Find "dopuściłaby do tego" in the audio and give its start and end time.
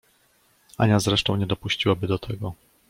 1.47-2.53